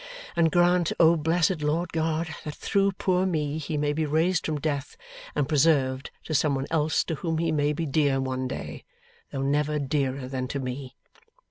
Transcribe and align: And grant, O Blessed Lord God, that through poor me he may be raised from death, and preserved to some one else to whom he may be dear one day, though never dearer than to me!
And 0.35 0.51
grant, 0.51 0.91
O 0.99 1.15
Blessed 1.15 1.61
Lord 1.61 1.93
God, 1.93 2.33
that 2.43 2.55
through 2.55 2.93
poor 2.93 3.27
me 3.27 3.59
he 3.59 3.77
may 3.77 3.93
be 3.93 4.03
raised 4.03 4.47
from 4.47 4.59
death, 4.59 4.97
and 5.35 5.47
preserved 5.47 6.09
to 6.23 6.33
some 6.33 6.55
one 6.55 6.65
else 6.71 7.03
to 7.03 7.13
whom 7.13 7.37
he 7.37 7.51
may 7.51 7.71
be 7.71 7.85
dear 7.85 8.19
one 8.19 8.47
day, 8.47 8.83
though 9.29 9.43
never 9.43 9.77
dearer 9.77 10.27
than 10.27 10.47
to 10.47 10.59
me! 10.59 10.95